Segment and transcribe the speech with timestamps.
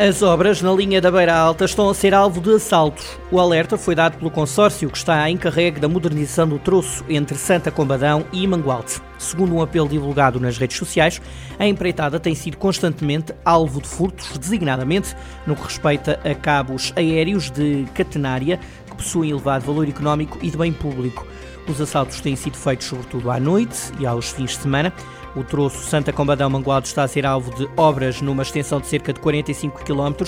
[0.00, 3.18] As obras na linha da Beira Alta estão a ser alvo de assaltos.
[3.30, 7.70] O alerta foi dado pelo consórcio que está encarregue da modernização do troço entre Santa
[7.70, 8.94] Combadão e Mangualde.
[9.18, 11.20] Segundo um apelo divulgado nas redes sociais,
[11.58, 15.14] a empreitada tem sido constantemente alvo de furtos, designadamente
[15.46, 20.56] no que respeita a cabos aéreos de catenária que possuem elevado valor económico e de
[20.56, 21.26] bem público.
[21.70, 24.92] Os assaltos têm sido feitos sobretudo à noite e aos fins de semana.
[25.36, 29.12] O troço Santa Combadão Mangualde está a ser alvo de obras numa extensão de cerca
[29.12, 30.24] de 45 km,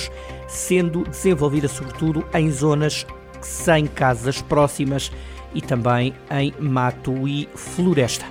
[0.47, 3.05] sendo desenvolvida sobretudo em zonas
[3.41, 5.11] sem casas próximas
[5.53, 8.25] e também em mato e floresta.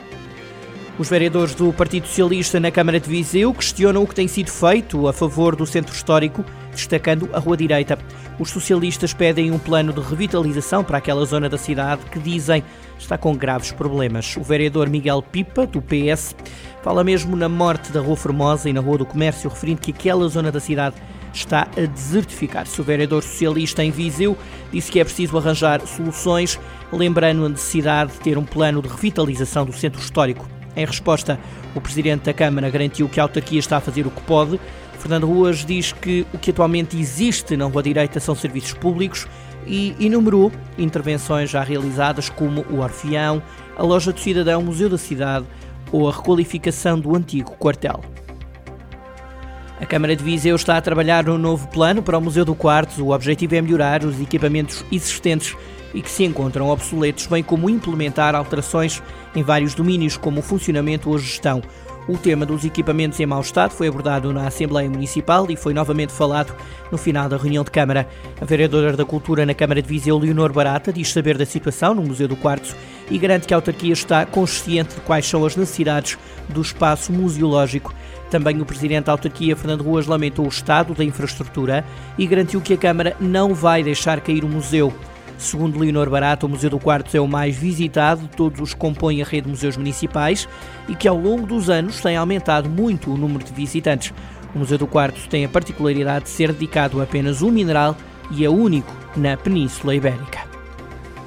[1.00, 5.08] Os vereadores do Partido Socialista na Câmara de Viseu questionam o que tem sido feito
[5.08, 7.98] a favor do centro histórico, destacando a Rua Direita.
[8.38, 12.64] Os socialistas pedem um plano de revitalização para aquela zona da cidade que dizem
[13.00, 14.36] está com graves problemas.
[14.38, 16.36] O vereador Miguel Pipa, do PS,
[16.84, 20.28] fala mesmo na morte da Rua Formosa e na Rua do Comércio, referindo que aquela
[20.28, 20.96] zona da cidade
[21.34, 22.80] está a desertificar-se.
[22.80, 24.38] O vereador socialista em Viseu
[24.72, 26.60] disse que é preciso arranjar soluções,
[26.92, 30.61] lembrando a necessidade de ter um plano de revitalização do centro histórico.
[30.76, 31.40] Em resposta,
[31.76, 34.60] o presidente da Câmara garantiu que a autarquia está a fazer o que pode.
[35.00, 39.28] Fernando Ruas diz que o que atualmente existe na Rua Direita são serviços públicos
[39.66, 43.42] e enumerou intervenções já realizadas como o Orfeão,
[43.78, 45.46] a Loja do Cidadão, o Museu da Cidade
[45.92, 48.02] ou a requalificação do antigo quartel.
[49.80, 53.04] A Câmara de Viseu está a trabalhar no novo plano para o Museu do Quartzo.
[53.04, 55.58] O objetivo é melhorar os equipamentos existentes
[55.94, 59.02] e que se encontram obsoletos, bem como implementar alterações
[59.36, 61.62] em vários domínios, como o funcionamento ou a gestão.
[62.08, 66.12] O tema dos equipamentos em mau estado foi abordado na Assembleia Municipal e foi novamente
[66.12, 66.54] falado
[66.92, 68.08] no final da reunião de Câmara.
[68.42, 72.02] A vereadora da Cultura na Câmara de Viseu, Leonor Barata, diz saber da situação no
[72.02, 72.76] Museu do Quartzo
[73.10, 76.18] e garante que a autarquia está consciente de quais são as necessidades
[76.50, 77.94] do espaço museológico.
[78.32, 81.86] Também o presidente da autarquia, Fernando Ruas, lamentou o estado da infraestrutura
[82.18, 84.92] e garantiu que a Câmara não vai deixar cair o museu.
[85.42, 88.80] Segundo Leonor Barato, o Museu do Quarto é o mais visitado de todos os que
[88.80, 90.48] compõem a rede de museus municipais
[90.88, 94.14] e que ao longo dos anos tem aumentado muito o número de visitantes.
[94.54, 97.98] O Museu do Quarto tem a particularidade de ser dedicado a apenas um mineral
[98.30, 100.42] e é único na Península Ibérica.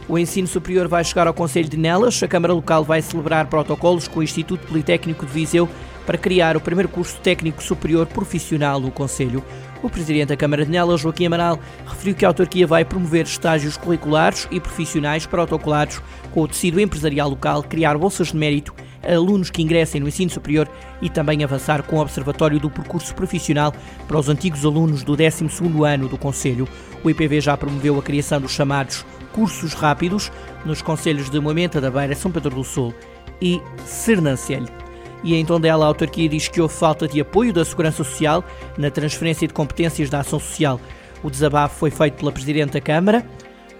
[0.08, 2.22] O ensino superior vai chegar ao Conselho de Nelas.
[2.22, 5.68] A Câmara Local vai celebrar protocolos com o Instituto Politécnico de Viseu
[6.06, 9.42] para criar o primeiro curso técnico superior profissional no Conselho.
[9.84, 13.76] O presidente da Câmara de Nelas, Joaquim Amaral, referiu que a autarquia vai promover estágios
[13.76, 16.00] curriculares e profissionais protocolados
[16.32, 20.30] com o tecido empresarial local, criar bolsas de mérito a alunos que ingressem no ensino
[20.30, 20.66] superior
[21.02, 23.74] e também avançar com o Observatório do Percurso Profissional
[24.08, 26.66] para os antigos alunos do 12º ano do Conselho.
[27.04, 30.32] O IPV já promoveu a criação dos chamados cursos rápidos
[30.64, 32.94] nos conselhos de Moimenta da Beira, São Pedro do Sul
[33.38, 34.83] e Sernancelho
[35.24, 38.44] e em Tondela a autarquia diz que houve falta de apoio da Segurança Social
[38.76, 40.78] na transferência de competências da ação social.
[41.22, 43.26] O desabafo foi feito pela Presidente da Câmara.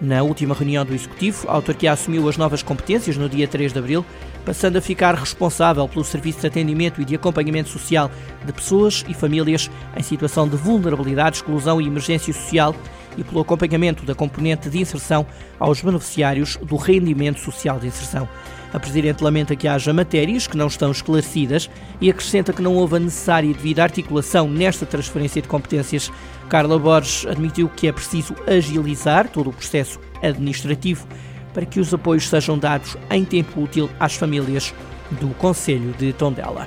[0.00, 3.78] Na última reunião do Executivo, a autarquia assumiu as novas competências no dia 3 de
[3.78, 4.04] abril,
[4.44, 8.10] passando a ficar responsável pelo serviço de atendimento e de acompanhamento social
[8.44, 12.74] de pessoas e famílias em situação de vulnerabilidade, exclusão e emergência social
[13.16, 15.26] e pelo acompanhamento da componente de inserção
[15.58, 18.28] aos beneficiários do rendimento social de inserção.
[18.72, 21.70] A Presidente lamenta que haja matérias que não estão esclarecidas
[22.00, 26.10] e acrescenta que não houve a necessária e devida articulação nesta transferência de competências.
[26.48, 31.06] Carla Borges admitiu que é preciso agilizar todo o processo administrativo
[31.52, 34.74] para que os apoios sejam dados em tempo útil às famílias
[35.20, 36.66] do Conselho de Tondela.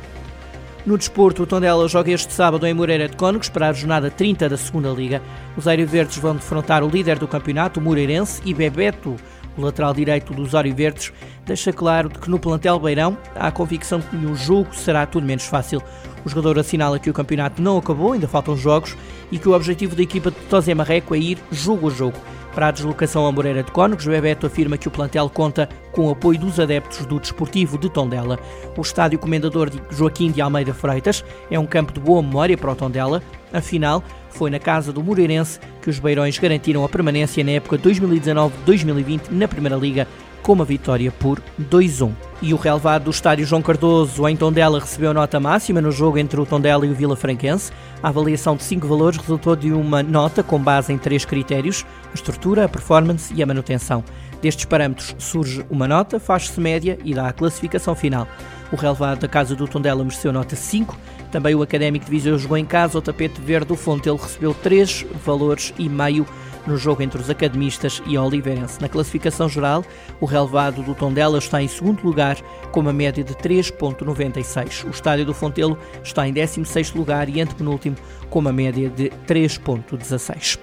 [0.88, 4.48] No desporto, o Tondela joga este sábado em Moreira de Cónegos para a jornada 30
[4.48, 5.22] da segunda Liga.
[5.58, 9.18] Os Aero Verdes vão defrontar o líder do campeonato, o Moreirense, e Bebeto,
[9.58, 11.12] o lateral direito dos Verdes,
[11.46, 15.46] deixa claro que no plantel Beirão há a convicção que o jogo será tudo menos
[15.46, 15.82] fácil.
[16.24, 18.96] O jogador assinala que o campeonato não acabou, ainda faltam jogos,
[19.32, 22.18] e que o objetivo da equipa de Tosé Marreco é ir jogo a jogo.
[22.58, 26.10] Para a deslocação a Moreira de Cónegos, Bebeto afirma que o plantel conta com o
[26.10, 28.40] apoio dos adeptos do Desportivo de Tondela.
[28.76, 32.72] O estádio Comendador de Joaquim de Almeida Freitas é um campo de boa memória para
[32.72, 33.22] o Tondela.
[33.54, 34.04] Afinal,
[34.38, 39.48] foi na casa do Moreirense que os Beirões garantiram a permanência na época 2019-2020 na
[39.48, 40.08] Primeira Liga
[40.44, 42.12] com uma vitória por 2-1.
[42.40, 46.40] E o relevado do estádio João Cardoso em Tondela recebeu nota máxima no jogo entre
[46.40, 47.72] o Tondela e o Vila Franquense.
[48.02, 52.14] A avaliação de cinco valores resultou de uma nota com base em três critérios: a
[52.14, 54.04] estrutura, a performance e a manutenção.
[54.40, 58.28] Destes parâmetros surge uma nota, faz-se média e dá a classificação final.
[58.72, 60.96] O relevado da Casa do Tondela mereceu nota 5,
[61.32, 65.06] Também o Académico de Viseu jogou em casa, o tapete verde do Fontelo recebeu 3
[65.26, 66.26] valores e meio
[66.68, 68.82] no jogo entre os academistas e a Oliveirense.
[68.82, 69.84] Na classificação geral,
[70.20, 72.27] o relevado do Tondela está em segundo lugar
[72.72, 74.86] com uma média de 3.96.
[74.86, 77.96] O estádio do Fontelo está em 16º lugar e antepenúltimo
[78.30, 80.60] com uma média de 3.16.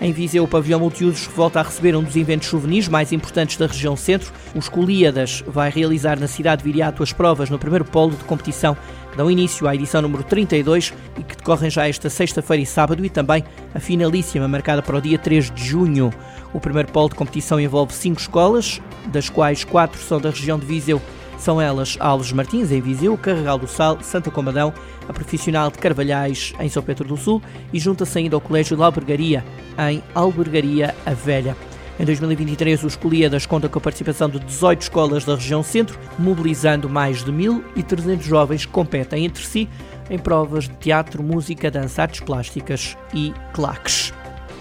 [0.00, 3.66] Em Viseu, o pavilhão multiusos volta a receber um dos eventos juvenis mais importantes da
[3.66, 4.32] região centro.
[4.54, 8.76] Os Colíadas vai realizar na cidade de Viriato as provas no primeiro polo de competição
[9.10, 13.04] que dão início à edição número 32 e que decorrem já esta sexta-feira e sábado
[13.04, 16.12] e também a finalíssima marcada para o dia 3 de junho.
[16.54, 20.64] O primeiro polo de competição envolve cinco escolas, das quais quatro são da região de
[20.64, 21.02] Viseu
[21.38, 24.72] são elas Alves Martins, em Viseu, Carregal do Sal, Santa Comadão,
[25.08, 27.42] a Profissional de Carvalhais, em São Pedro do Sul
[27.72, 29.44] e junta-se ainda ao Colégio de Albergaria,
[29.90, 31.56] em Albergaria a Velha.
[32.00, 36.88] Em 2023, os Colíadas conta com a participação de 18 escolas da região centro, mobilizando
[36.88, 39.68] mais de 1.300 jovens que competem entre si
[40.10, 44.12] em provas de teatro, música, dança, artes plásticas e claques.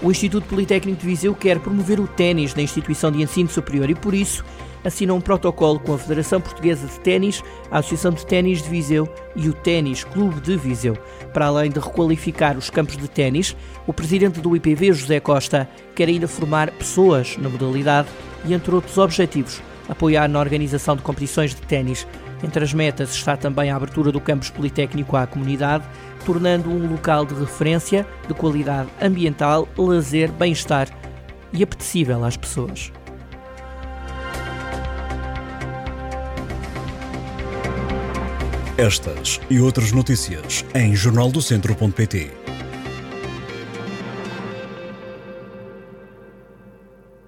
[0.02, 3.96] O Instituto Politécnico de Viseu quer promover o ténis na instituição de ensino superior e,
[3.96, 4.44] por isso,
[4.84, 7.42] assina um protocolo com a Federação Portuguesa de Ténis,
[7.72, 10.98] a Associação de Ténis de Viseu e o Ténis Clube de Viseu.
[11.34, 13.56] Para além de requalificar os campos de ténis,
[13.88, 18.10] o presidente do IPV, José Costa, quer ainda formar pessoas na modalidade
[18.46, 22.06] e, entre outros objetivos, apoiar na organização de competições de ténis.
[22.44, 25.86] Entre as metas está também a abertura do campus politécnico à comunidade,
[26.26, 30.90] tornando um local de referência de qualidade ambiental, lazer, bem-estar
[31.54, 32.92] e apetecível às pessoas.
[38.78, 42.43] Estas e outras notícias em jornaldocentro.pt.